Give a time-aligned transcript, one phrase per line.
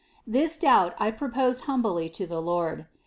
[0.25, 0.33] 73.
[0.41, 2.87] This doubt I proposed humbly to the Lord.